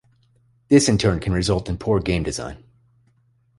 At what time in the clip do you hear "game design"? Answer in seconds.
1.99-2.63